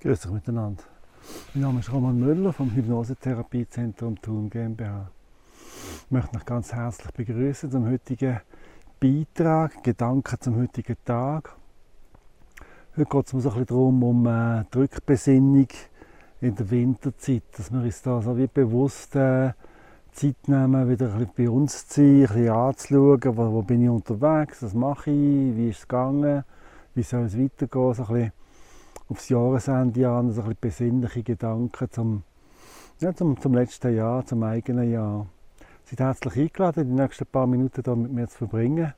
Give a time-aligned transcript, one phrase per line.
[0.00, 0.84] Grüß euch miteinander.
[1.54, 5.10] Mein Name ist Roman Müller vom Hypnosetherapiezentrum Thun GmbH.
[6.04, 8.40] Ich möchte euch ganz herzlich begrüßen zum heutigen
[9.00, 11.56] Beitrag, Gedanken zum heutigen Tag.
[12.96, 15.66] Heute geht es mir so ein bisschen darum, um äh, die Rückbesinnung
[16.42, 19.50] in der Winterzeit, dass wir uns da so wie bewusst äh,
[20.12, 23.90] Zeit nehmen, wieder ein bei uns zu sein, ein bisschen anzuschauen, wo, wo bin ich
[23.90, 26.44] unterwegs, was mache ich, wie ist es gegangen,
[26.94, 28.32] wie soll es weitergehen, so ein bisschen
[29.08, 32.22] aufs Jahresende an, so ein bisschen besinnliche Gedanken zum,
[33.00, 35.26] ja, zum, zum letzten Jahr, zum eigenen Jahr.
[35.84, 38.92] Seid herzlich eingeladen, die nächsten paar Minuten hier mit mir zu verbringen.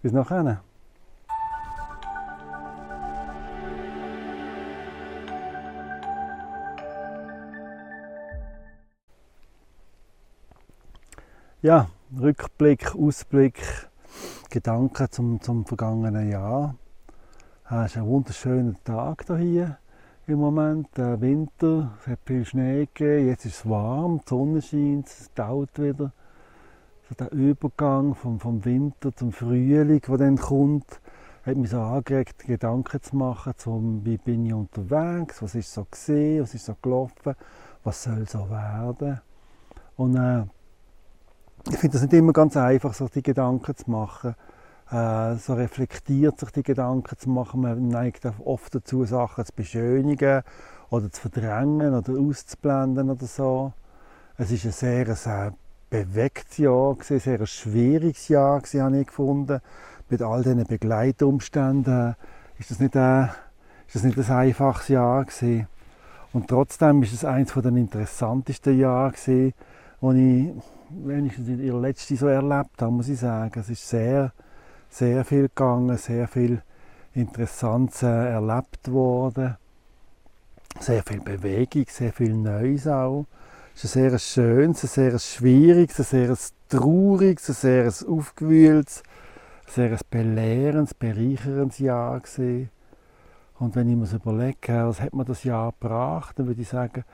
[0.00, 0.62] Bis nachher.
[11.62, 11.88] Ja,
[12.20, 13.88] Rückblick, Ausblick,
[14.50, 16.74] Gedanken zum, zum vergangenen Jahr.
[17.70, 19.78] Es ist ein wunderschöner Tag hier
[20.26, 20.88] im Moment.
[20.96, 25.32] Der Winter, es hat viel Schnee gegeben, jetzt ist es warm, die Sonne scheint, es
[25.34, 26.12] dauert wieder.
[27.08, 31.00] So der Übergang vom, vom Winter zum Frühling, der dann kommt,
[31.46, 35.86] hat mich so angeregt, Gedanken zu machen, zum, wie bin ich unterwegs, was ist so
[35.88, 37.34] gesehen, was ist so gelaufen,
[37.84, 39.20] was soll so werden.
[39.96, 40.44] Und äh,
[41.70, 44.34] ich finde es nicht immer ganz einfach, sich die Gedanken zu machen
[44.90, 47.62] äh, so reflektiert sich die Gedanken zu machen.
[47.62, 50.42] Man neigt oft dazu, Sachen zu beschönigen
[50.90, 53.72] oder zu verdrängen oder auszublenden oder so.
[54.36, 55.54] Es ist ein sehr, sehr
[55.88, 59.60] bewegtes Jahr, ein sehr schwieriges Jahr, habe ich gefunden.
[60.08, 62.16] Mit all diesen Begleitumständen
[62.58, 63.30] ist das nicht ein,
[63.86, 65.66] ist das nicht ein einfaches Jahr gewesen.
[66.32, 69.54] Und trotzdem ist es eines der interessantesten Jahre gewesen,
[70.00, 73.58] die ich wenigstens in ihr letztes so erlebt habe, muss ich sagen.
[73.58, 74.32] Es ist sehr
[74.92, 76.60] sehr viel gegangen, sehr viel
[77.14, 79.56] Interessantes äh, erlebt worden.
[80.80, 83.26] Sehr viel Bewegung, sehr viel Neues auch.
[83.74, 86.36] Es ist ein sehr schönes, ein sehr schwieriges, ein sehr
[86.68, 89.02] trauriges, ein sehr aufgewühltes,
[89.68, 92.70] ein sehr belehrendes, bereicherndes Jahr gewesen.
[93.58, 97.04] Und wenn ich mir überlege, was hat mir das Jahr gebracht, dann würde ich sagen,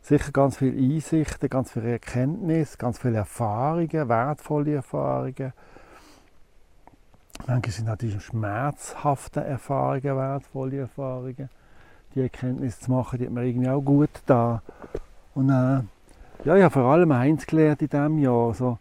[0.00, 5.52] sicher ganz viele Einsichten, ganz viele Erkenntnisse, ganz viele Erfahrungen, wertvolle Erfahrungen
[7.48, 11.48] Manchmal sind auch die schmerzhaften Erfahrungen wertvolle Erfahrungen.
[12.14, 14.60] Die Erkenntnis zu machen, die hat mir irgendwie auch gut da.
[15.34, 15.80] Und äh,
[16.44, 18.76] ja, ich habe vor allem eins gelernt in diesem Jahr, so,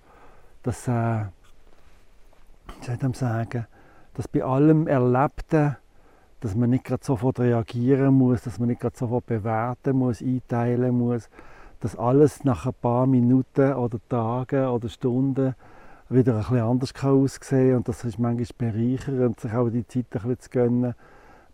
[0.64, 1.22] dass, äh,
[2.82, 3.68] ich soll sagen,
[4.16, 5.78] dass bei allem Erlebten,
[6.42, 10.98] dass man nicht gerade sofort reagieren muss, dass man nicht gerade sofort bewerten muss, einteilen
[10.98, 11.30] muss,
[11.80, 15.56] dass alles nach ein paar Minuten oder Tagen oder Stunden
[16.10, 20.06] wieder ein bisschen anders kann aussehen und das ist manchmal bereichernd, sich auch die Zeit
[20.06, 20.96] ein bisschen zu gönnen,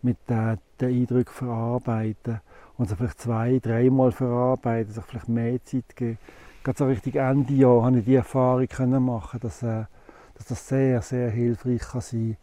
[0.02, 2.40] mit den, den Eindrücken verarbeiten
[2.76, 6.18] und sie vielleicht zwei, dreimal verarbeiten, sich vielleicht mehr Zeit geben.
[6.62, 9.84] Gerade so richtig Ende Jahr habe ich die Erfahrung können machen, dass, äh,
[10.34, 12.36] dass das sehr, sehr hilfreich kann sein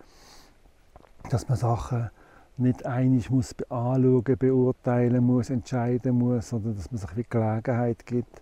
[1.29, 2.09] dass man Sachen
[2.57, 8.41] nicht einig muss anschauen, beurteilen muss, entscheiden muss, sondern dass man sich die Gelegenheit gibt,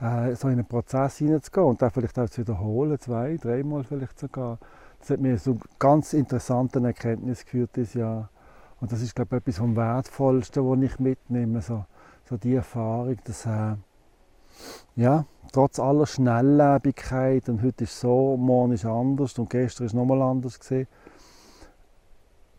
[0.00, 4.18] äh, so in einen Prozess hineinzugehen und dann vielleicht auch zu wiederholen, zwei, dreimal vielleicht
[4.18, 4.58] sogar.
[4.98, 8.30] Das hat mir zu ganz interessanten Erkenntnissen geführt dieses Jahr.
[8.80, 11.84] Und das ist, glaube ich, etwas vom Wertvollsten, was ich mitnehme, so,
[12.28, 13.76] so die Erfahrung, dass äh,
[14.96, 20.22] ja, trotz aller Schnelllebigkeit und heute ist so, morgen ist anders und gestern ist nochmal
[20.22, 20.86] anders gesehen,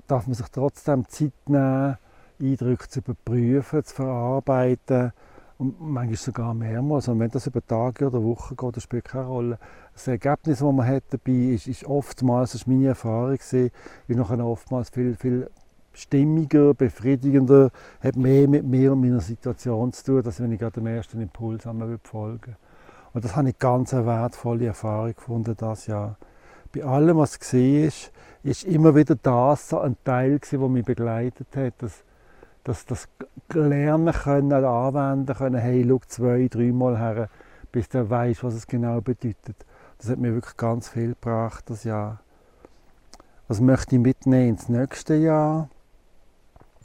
[0.08, 1.98] darf man sich trotzdem Zeit nehmen,
[2.40, 5.14] Eindrücke zu überprüfen, zu verarbeiten,
[5.62, 7.08] und manchmal sogar mehrmals.
[7.08, 9.60] Und wenn das über Tage oder Wochen geht, das spielt keine Rolle.
[9.94, 13.72] Das Ergebnis, das man hat dabei ist, ist oftmals, das ist meine Erfahrung, ist
[14.08, 15.52] nachher oftmals viel, viel
[15.94, 17.70] stimmiger, befriedigender,
[18.02, 21.22] hat mehr mit mir und meiner Situation zu tun, als wenn ich gerade dem ersten
[21.22, 22.56] Impuls einmal folgen
[23.14, 26.18] Und das habe ich ganz eine wertvolle Erfahrung gefunden, das Jahr.
[26.74, 28.12] Bei allem, was gesehen ist,
[28.42, 31.74] ist immer wieder das so ein Teil, der mich begleitet hat.
[31.78, 32.04] Das,
[32.64, 33.08] dass das
[33.54, 37.30] lernen können, anwenden können, hey, schau zwei, dreimal her,
[37.72, 39.66] bis du weißt, was es genau bedeutet.
[39.98, 42.22] Das hat mir wirklich ganz viel gebracht, das Jahr.
[43.48, 45.70] Was möchte ich mitnehmen ins nächste Jahr?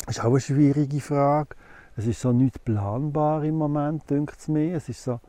[0.05, 1.57] Das ist auch eine schwierige Frage.
[1.97, 4.77] Es ist so nicht planbar im Moment, denkt es mir.
[4.77, 5.21] Es ist so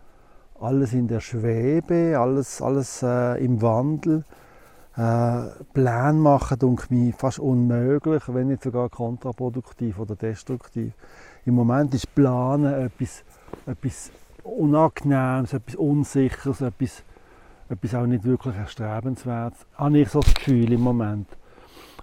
[0.60, 4.26] alles in der Schwebe, alles, alles äh, im Wandel.
[4.98, 10.92] Äh, Pläne machen, denke mich fast unmöglich, wenn nicht sogar kontraproduktiv oder destruktiv.
[11.46, 13.24] Im Moment ist Planen etwas,
[13.68, 14.12] etwas
[14.44, 17.04] Unangenehmes, etwas Unsicheres, etwas,
[17.70, 19.68] etwas auch nicht wirklich Erstrebenswertes.
[19.76, 21.28] Habe ich so das Gefühl im Moment.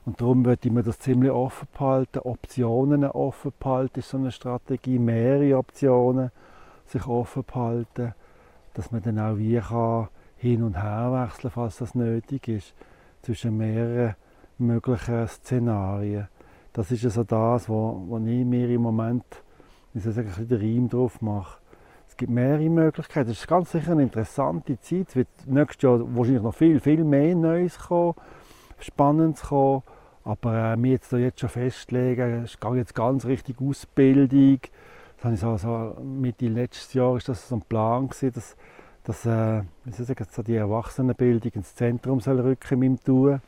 [0.07, 2.21] Und darum würde ich mir das ziemlich offen behalten.
[2.21, 5.01] Optionen offen behalten ist so eine Strategie.
[5.01, 6.31] Mehrere Optionen
[6.87, 8.15] sich offen behalten,
[8.75, 10.09] dass man dann auch wie kann
[10.45, 12.75] hin und her wechseln, falls das nötig ist,
[13.23, 14.15] zwischen mehreren
[14.59, 16.29] möglichen Szenarien.
[16.75, 19.25] Das ist also das, wo, wo ich mir im Moment
[19.95, 21.59] ich sagen, ein den Reim drauf mache.
[22.09, 23.31] Es gibt mehrere Möglichkeiten.
[23.31, 25.09] Es ist ganz sicher eine interessante Zeit.
[25.09, 28.15] Es wird nächstes Jahr wahrscheinlich noch viel, viel mehr Neues kommen,
[28.81, 29.83] Spannendes kommen.
[30.25, 34.59] Aber äh, mir jetzt, jetzt schon festlegen, es geht jetzt ganz richtig Ausbildung.
[35.17, 38.57] Das habe ich so, so Mitte letztes Jahr ist das so ein Plan gewesen, dass,
[39.05, 43.41] dass äh, sagen, so die Erwachsenenbildung ins Zentrum soll rücken dem Tun.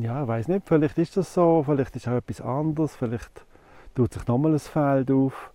[0.00, 3.46] Ja, ich weiß nicht, vielleicht ist das so, vielleicht ist auch etwas anderes, vielleicht
[3.94, 5.52] tut sich nochmal ein Feld auf.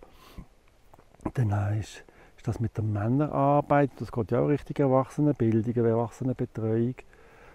[1.34, 2.06] Dann ist,
[2.38, 6.96] ist das mit der Männerarbeit, das geht ja auch richtig Erwachsenenbildung, Erwachsenenbetreuung.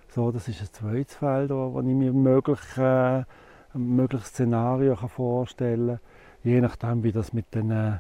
[0.09, 3.27] So, das ist ein zweites Feld, wo ich mir möglich, äh, ein
[3.75, 6.01] mögliches Szenario kann vorstellen kann.
[6.45, 7.97] Je nachdem, wie das mit den, äh,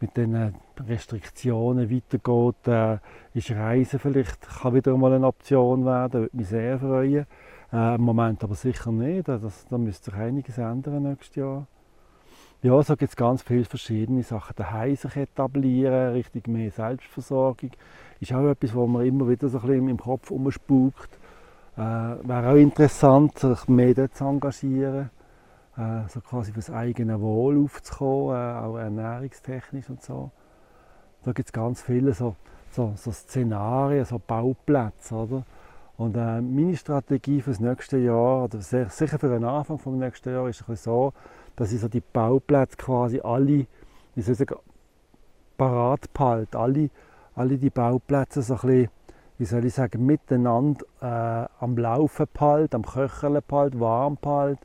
[0.00, 2.98] mit den Restriktionen weitergeht, äh,
[3.34, 6.22] ist Reisen vielleicht kann wieder mal eine Option werden.
[6.22, 7.26] Würde mich sehr freuen.
[7.72, 9.28] Äh, Im Moment aber sicher nicht.
[9.28, 11.66] Das, da müsste sich einiges ändern nächstes Jahr.
[12.62, 14.54] Ja, so gibt es ganz viele verschiedene Sachen.
[14.56, 17.70] Daheim sich etablieren, richtig mehr Selbstversorgung,
[18.18, 21.10] ist auch etwas, wo man immer wieder so ein bisschen im Kopf umspukt.
[21.76, 25.10] Äh, Wäre auch interessant, sich mehr dort zu engagieren,
[25.76, 30.30] äh, so quasi für das eigene Wohl aufzukommen, äh, auch ernährungstechnisch und so.
[31.24, 32.36] Da gibt es ganz viele so,
[32.70, 35.44] so, so, Szenarien, so Bauplätze, oder?
[35.96, 40.32] Und äh, meine Strategie für das nächste Jahr, oder sicher für den Anfang des nächsten
[40.32, 41.12] Jahres, ist so,
[41.56, 43.66] dass ich so die Bauplätze quasi alle,
[44.14, 44.56] wie soll ich
[45.56, 46.58] parat behalte.
[46.58, 46.90] Alle,
[47.34, 48.90] alle die Bauplätze so ein bisschen,
[49.38, 54.64] wie soll ich sagen, miteinander äh, am Laufen behalte, am Köcheln behalte, warm behalte.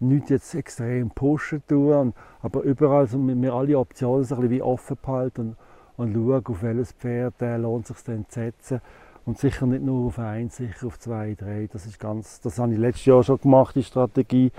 [0.00, 4.62] Nicht jetzt extrem pushen tun, aber überall so mit mir alle Optionen so ein wie
[4.62, 5.56] offen behalten
[5.96, 8.80] und, und schauen, auf welches Pferd äh, lohnt sich denn zu setzen.
[9.26, 11.68] Und sicher nicht nur auf eins, sicher auf zwei, drei.
[11.70, 14.50] Das ist ganz, das habe ich letztes Jahr schon gemacht, die Strategie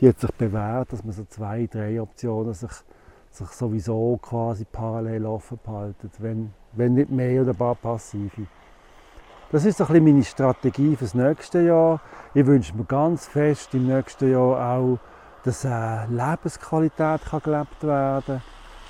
[0.00, 2.70] die hat sich bewährt, dass man so zwei, drei Optionen sich,
[3.30, 8.46] sich sowieso quasi parallel offen behalten, wenn, wenn nicht mehr oder ein paar passive.
[9.52, 12.00] Das ist ein meine Strategie für das nächste Jahr.
[12.34, 14.98] Ich wünsche mir ganz fest im nächsten Jahr auch,
[15.44, 18.42] dass äh, Lebensqualität kann gelebt werden kann.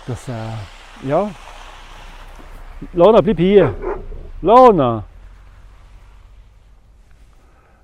[0.07, 1.31] Dass, äh, ja.
[2.93, 3.75] Lona, bleib hier.
[4.41, 5.05] Lona!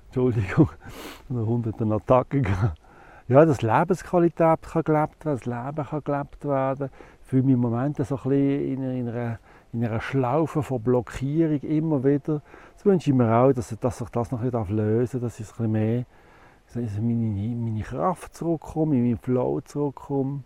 [0.07, 0.69] Entschuldigung,
[1.29, 2.77] eine Attacke gehabt
[3.27, 6.89] ja, dass Lebensqualität kann gelebt werden, das Leben kann gelebt werden.
[7.21, 9.39] Ich fühle mich im Moment so ein bisschen in einer,
[9.73, 12.41] in einer Schlaufe von Blockierung immer wieder.
[12.75, 15.59] Das wünsche ich mir auch, dass, dass sich das noch ein lösen darf, dass ich
[15.59, 16.05] ein mehr
[16.73, 20.43] dass meine, meine Kraft zurückkomme, in meinen Flow zurückkomme.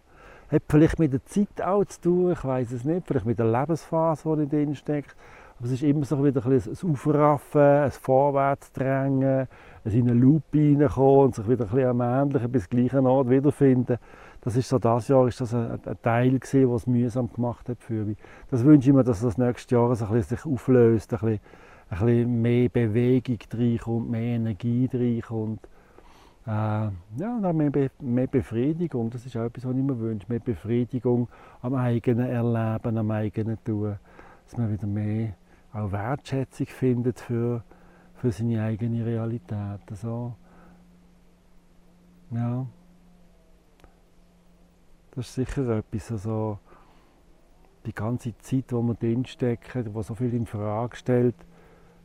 [0.52, 3.52] Hat vielleicht mit der Zeit auch zu tun, ich weiß es nicht, vielleicht mit der
[3.52, 5.16] Lebensphase, die drin steckt.
[5.58, 9.48] Aber es ist immer so wieder ein, ein Aufraffen, ein Vorwärtsdrängen,
[9.86, 13.30] ein in eine Loop reinkommen und sich wieder ein bisschen am ähnlichen bis gleichen Ort
[13.30, 13.98] wiederfinden.
[14.42, 17.82] Das ist so, das Jahr ist das ein, ein Teil gewesen, was mühsam gemacht hat
[17.82, 18.18] für mich.
[18.50, 21.40] Das wünsche ich mir, dass das nächste Jahr sich, ein bisschen auflöst, ein bisschen,
[21.90, 25.68] ein bisschen mehr Bewegung reinkommt, mehr Energie reinkommt.
[26.46, 30.28] Äh, ja, mehr, Be mehr Befriedigung, das ist auch etwas, was ich mir wünsche.
[30.30, 31.28] Mehr Befriedigung
[31.62, 33.98] am eigenen Erleben, am eigenen Tun.
[34.46, 35.34] Dass man wieder mehr
[35.74, 37.64] auch Wertschätzung findet für,
[38.16, 39.82] für seine eigene Realität.
[39.90, 40.36] Also,
[42.32, 42.66] ja,
[45.18, 46.12] das ist sicher etwas.
[46.12, 46.60] Also,
[47.88, 51.36] die ganze Zeit, die man drinsteckt, die so viel in Frage stellt,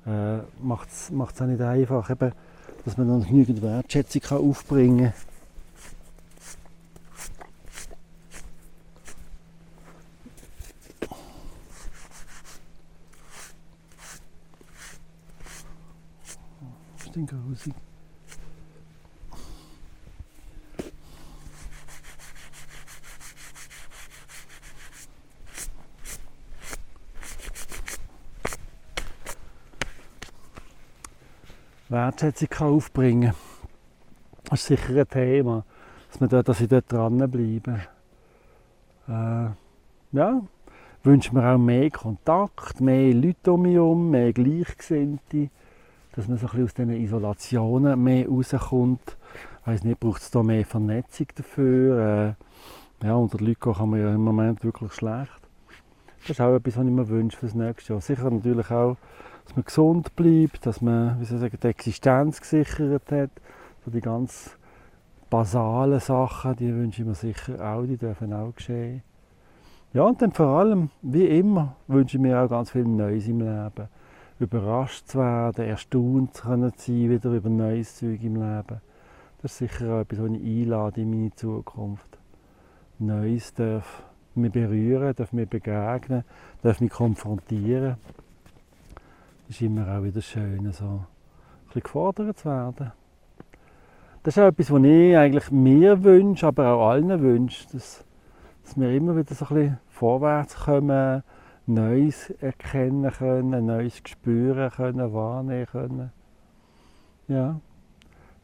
[0.07, 2.33] äh, macht es auch nicht einfach, eben,
[2.85, 5.13] dass man dann genügend Wertschätzung kann aufbringen
[17.13, 17.92] kann den
[31.93, 33.35] Wertschätzung kann aufbringen
[34.51, 35.65] Das ist sicher ein Thema,
[36.11, 37.81] dass, man dort, dass ich dort dranbleibe.
[39.09, 39.47] Äh,
[40.13, 40.43] ja,
[41.03, 45.51] wünsche mir auch mehr Kontakt, mehr Leute um mich herum, mehr Gleichgesinnte
[46.13, 49.17] dass man so ein aus diesen Isolationen mehr rauskommt.
[49.63, 52.37] Ich weiss nicht, braucht es da mehr Vernetzung dafür?
[53.03, 55.41] Äh, ja, unter Leuten kann man ja im Moment wirklich schlecht.
[56.21, 58.03] Das ist auch etwas, was ich mir wünsche für das nächste Jahr.
[58.03, 58.97] Sicher natürlich auch,
[59.45, 63.31] dass man gesund bleibt, dass man wie soll ich sagen, die Existenz gesichert hat,
[63.85, 64.57] So die ganz
[65.29, 69.03] basalen Sachen, die wünsche ich mir sicher auch, die dürfen auch geschehen.
[69.93, 73.41] Ja, und dann vor allem, wie immer, wünsche ich mir auch ganz viel Neues im
[73.41, 73.89] Leben.
[74.39, 76.73] Überrascht zu werden, erstaunt zu sein
[77.11, 78.81] wieder über neues Zeug im Leben.
[79.43, 82.19] Das ist sicher auch etwas, was ich einlade in meine Zukunft.
[82.99, 86.25] Neues darf mich berühren, darf mir begegnen,
[86.63, 87.97] darf mich konfrontieren.
[89.53, 91.07] Ist immer auch wieder schön, so ein
[91.67, 92.93] bisschen gefordert zu werden.
[94.23, 98.03] Das ist auch etwas, was ich eigentlich mir wünsche, aber auch allen wünsche, dass,
[98.63, 101.23] dass wir immer wieder so ein bisschen vorwärts kommen,
[101.67, 106.13] Neues erkennen können, Neues spüren können, wahrnehmen können.
[107.29, 107.61] Ja,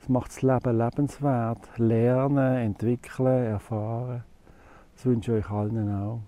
[0.01, 1.79] das macht das Leben lebenswert.
[1.79, 4.25] Lernen, entwickeln, erfahren.
[4.95, 6.21] Das wünsche ich euch allen auch.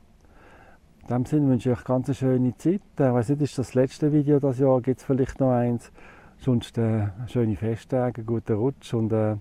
[1.10, 2.82] In diesem Sinne wünsche ich euch ganz eine schöne Zeit.
[2.94, 4.80] Ich weiß nicht, ist das letzte Video dieses Jahr?
[4.80, 5.90] Gibt es vielleicht noch eins?
[6.38, 9.36] Sonst äh, schöne Festtage, guten Rutsch und äh,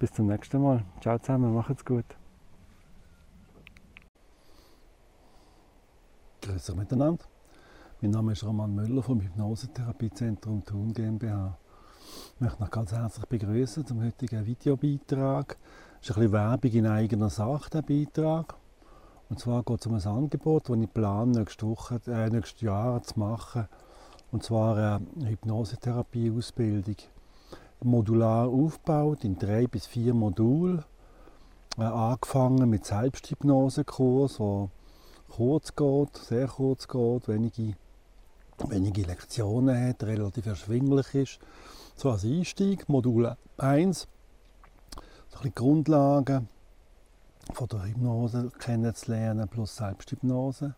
[0.00, 0.84] bis zum nächsten Mal.
[1.00, 2.04] Ciao zusammen, macht's gut.
[6.42, 7.24] Grüß euch miteinander.
[8.00, 11.56] Mein Name ist Roman Müller vom Hypnosetherapiezentrum Thun GmbH.
[12.34, 15.58] Ich möchte noch ganz herzlich begrüßen zum heutigen Videobeitrag.
[16.00, 18.56] Es ist ein bisschen Werbung in eigener Sache, der Beitrag.
[19.28, 23.02] Und zwar geht es um ein Angebot, das ich plane, nächste Woche, äh, nächstes Jahr
[23.02, 23.68] zu machen.
[24.30, 26.96] Und zwar eine Hypnosetherapie-Ausbildung.
[27.82, 30.84] Modular aufgebaut in drei bis vier Modulen.
[31.76, 34.68] Äh, angefangen mit Selbsthypnosekurs, der
[35.28, 37.74] kurz geht, sehr kurz geht, wenige,
[38.68, 41.38] wenige Lektionen hat, relativ erschwinglich ist.
[41.96, 44.06] So als Einstieg, Modul 1, so
[45.00, 46.48] ein bisschen Grundlagen
[47.52, 50.74] von der Hypnose kennenzulernen plus Selbsthypnose.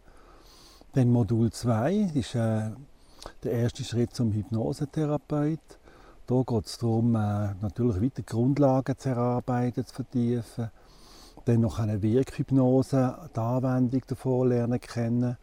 [0.92, 2.70] Dann Modul 2 ist äh,
[3.42, 5.78] der erste Schritt zum Hypnosetherapeut.
[6.26, 10.70] Da geht es darum, äh, natürlich weiter Grundlagen zu erarbeiten, zu vertiefen.
[11.44, 15.36] Dann noch eine Wirkhypnose, die Anwendung davon lernen kennen,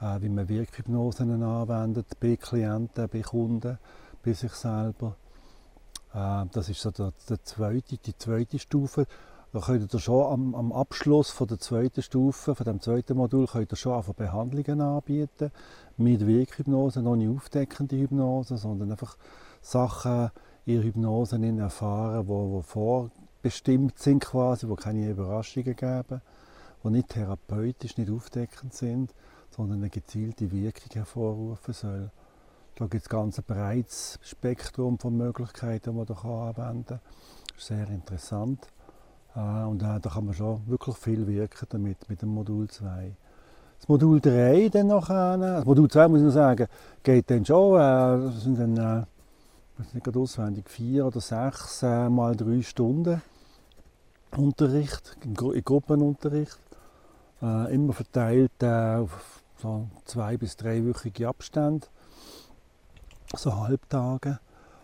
[0.00, 3.78] äh, wie man Wirkhypnosen anwendet, bei Klienten, bei Kunden
[4.24, 5.16] bei sich selber.
[6.14, 9.06] Äh, das ist so der, der zweite, die zweite Stufe.
[9.54, 13.46] Da könnt ihr schon am, am, Abschluss von der zweiten Stufe, von dem zweiten Modul,
[13.46, 15.52] könnt ihr schon einfach Behandlungen anbieten.
[15.96, 19.16] Mit Wirkhypnose, noch nicht aufdeckende Hypnose, sondern einfach
[19.62, 20.32] Sachen
[20.66, 26.20] in Hypnose erfahren, die, die vorbestimmt sind quasi, die keine Überraschungen geben,
[26.82, 29.14] die nicht therapeutisch, nicht aufdeckend sind,
[29.50, 32.10] sondern eine gezielte Wirkung hervorrufen sollen.
[32.74, 37.00] Da gibt es ganz ein breites Spektrum von Möglichkeiten, die man da anwenden kann.
[37.46, 38.66] Das ist sehr interessant.
[39.34, 43.16] Äh, und äh, da kann man schon wirklich viel wirken damit, mit dem Modul 2.
[43.78, 46.66] Das Modul 3 dann noch, das Modul 2 muss ich noch sagen,
[47.02, 49.04] geht dann schon, äh, sind dann, äh,
[49.78, 53.20] ich weiß nicht auswendig, vier oder sechs äh, mal drei Stunden
[54.36, 56.58] Unterricht, im, Gru Gruppenunterricht.
[57.42, 61.86] Äh, immer verteilt äh, auf so zwei bis dreiwöchige Abstände
[63.36, 64.38] so Halbtage.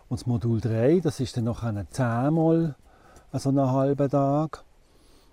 [0.09, 2.75] Und das Modul 3, das ist dann noch eine 10 mal
[3.39, 4.63] so einen halben Tag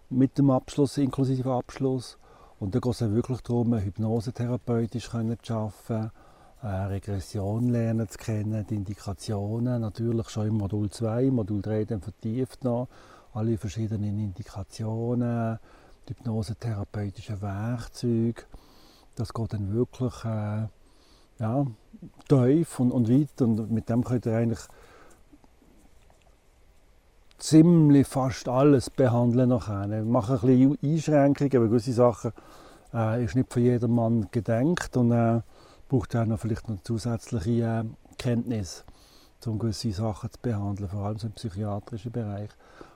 [0.08, 2.16] mit dem Abschluss, inklusive Abschluss.
[2.60, 6.10] Und da geht es wirklich darum, hypnosetherapeutisch zu arbeiten,
[6.62, 12.64] Regression lernen zu kennen, die Indikationen, natürlich schon im Modul 2, Modul 3 dann vertieft
[12.64, 12.88] noch,
[13.32, 15.58] alle verschiedenen Indikationen,
[16.08, 18.42] die hypnosetherapeutischen Werkzeuge.
[19.14, 20.66] Das geht dann wirklich äh,
[21.38, 21.66] ja,
[22.28, 24.60] tief und, und weit und mit dem könnt ihr eigentlich
[27.38, 29.88] ziemlich fast alles behandeln nachher.
[29.88, 32.32] Wir machen ein bisschen Einschränkungen, weil gewisse Sachen
[32.92, 35.40] äh, ist nicht für jedermann gedenkt und äh,
[35.88, 37.84] braucht auch noch vielleicht noch zusätzliche äh,
[38.18, 38.84] Kenntnis,
[39.46, 42.50] um gewisse Sachen zu behandeln, vor allem so im psychiatrischen Bereich.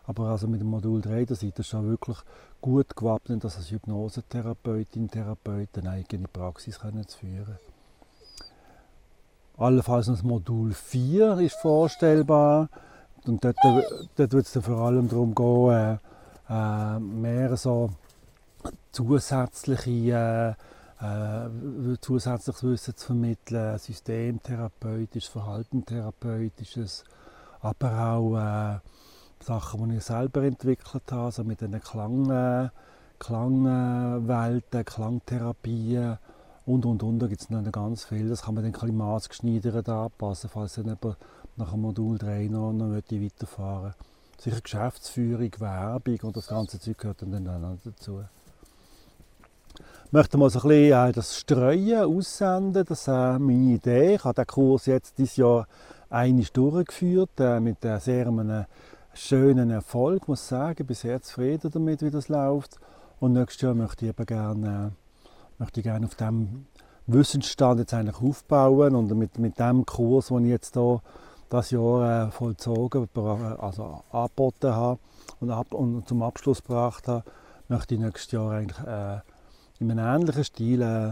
[0.04, 2.18] Aber also mit dem Modul 3, da seid ihr schon wirklich
[2.60, 7.58] gut gewappnet, dass als Hypnosetherapeutin, Therapeut eine eigene Praxis können zu führen
[9.56, 12.68] Allenfalls noch das Modul 4 ist vorstellbar.
[13.26, 13.56] Und dort,
[14.16, 15.98] dort wird es vor allem darum gehen,
[16.48, 17.90] äh, äh, mehr so
[18.90, 20.56] zusätzliche,
[21.00, 27.04] äh, äh, zusätzliches Wissen zu vermitteln, systemtherapeutisches, verhaltentherapeutisches,
[27.60, 28.78] aber auch äh,
[29.44, 32.68] Sachen, die ich selber entwickelt habe, also mit den Klang, äh,
[33.18, 36.18] Klangwelten, Klangtherapien
[36.66, 38.28] und und und, da gibt es noch ganz viel.
[38.28, 41.16] Das kann man dann ein maßgeschneidert anpassen, falls dann jemand
[41.56, 43.94] nach dem Modul 3 noch, noch weiterfahren.
[44.38, 48.24] Sicher Geschäftsführung, Werbung und das ganze Zeug gehört dann, auch dazu.
[50.06, 54.16] Ich möchte mal so ein bisschen äh, das Streuen aussenden, das ist äh, meine Idee.
[54.16, 55.66] Ich habe den Kurs jetzt dieses Jahr
[56.10, 58.66] eine durchgeführt äh, mit sehr einem
[59.14, 60.76] schönen Erfolg, muss ich sagen.
[60.80, 62.78] Ich bin sehr zufrieden damit, wie das läuft.
[63.20, 64.92] Und nächstes Jahr möchte ich eben gerne,
[65.58, 66.66] möchte ich gerne auf dem
[67.06, 71.00] Wissensstand jetzt eigentlich aufbauen und mit, mit dem Kurs, den ich jetzt hier
[71.52, 74.98] das Jahr äh, vollzogen, also angeboten habe
[75.40, 77.24] und, ab, und zum Abschluss gebracht habe,
[77.68, 79.20] möchte ich nächstes Jahr eigentlich äh,
[79.78, 81.08] in einem ähnlichen Stil äh,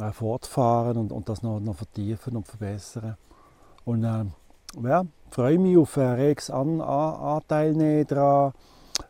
[0.00, 3.16] äh, fortfahren und, und das noch, noch vertiefen und verbessern.
[3.84, 4.24] Und äh,
[4.80, 8.52] ja, freue mich auf äh, Rex an, an, Anteil daran.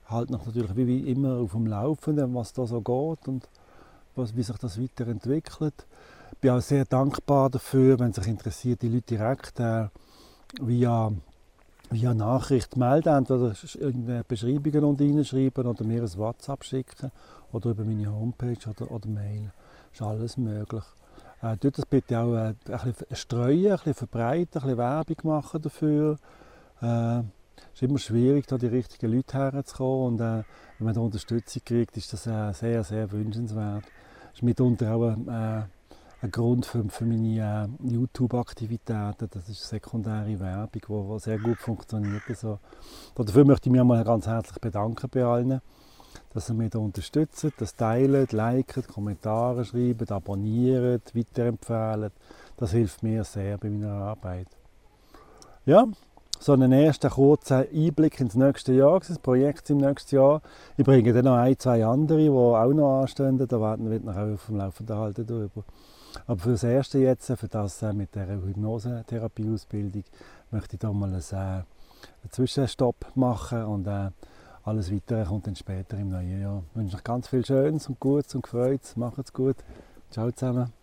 [0.07, 3.49] Halt noch natürlich wie immer auf dem Laufenden, was da so geht und
[4.15, 5.87] was, wie sich das weiterentwickelt.
[6.33, 9.89] Ich bin auch sehr dankbar dafür, wenn sich interessiert die Leute direkt äh,
[10.61, 11.13] via,
[11.91, 13.55] via Nachricht melden, entweder
[14.25, 17.11] Beschreibungen und reinschreiben oder mir ein WhatsApp schicken
[17.53, 19.53] oder über meine Homepage oder, oder Mail.
[19.93, 20.85] Ist alles möglich.
[21.43, 25.17] Äh, tut das bitte auch äh, ein bisschen streuen, ein bisschen verbreiten, ein bisschen Werbung
[25.25, 26.19] machen dafür.
[26.81, 30.45] Äh, es ist immer schwierig, da die richtigen Leute herzukommen und äh,
[30.79, 33.85] wenn man da Unterstützung kriegt, ist das äh, sehr, sehr wünschenswert.
[33.85, 35.63] Das ist mitunter auch äh,
[36.23, 39.29] ein Grund für, für meine äh, YouTube-Aktivitäten.
[39.31, 42.23] Das ist sekundäre Werbung, die sehr gut funktioniert.
[42.29, 42.61] Also,
[43.17, 45.61] dafür möchte ich mich einmal ganz herzlich bedanken bei allen
[46.35, 52.11] dass ihr mich da unterstützt, das teilt, liket, Kommentare schreibt, abonniert, weiterempfehlen.
[52.57, 54.49] Das hilft mir sehr bei meiner Arbeit.
[55.65, 55.87] Ja,
[56.39, 60.43] so einen ersten kurzen Einblick ins nächste Jahr, das Projekt im nächsten Jahr.
[60.77, 64.17] Ich bringe dann noch ein, zwei andere, die auch noch anstehen, da werden wir noch
[64.17, 65.65] auf dem Laufenden halten darüber.
[66.27, 70.05] Aber für das erste jetzt, für das äh, mit der Hypnosetherapieausbildung,
[70.51, 71.65] möchte ich da mal einen, äh, einen
[72.31, 74.11] Zwischenstopp machen und äh,
[74.65, 76.63] alles Weitere kommt dann später im neuen Jahr.
[76.71, 78.97] Ich wünsche euch ganz viel Schönes und Gutes und Gefreutes.
[78.97, 79.57] Macht's gut.
[80.11, 80.82] Ciao zusammen.